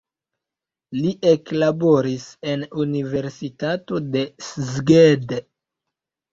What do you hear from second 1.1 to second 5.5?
eklaboris en universitato de Szeged.